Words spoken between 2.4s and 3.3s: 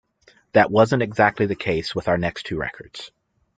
two records.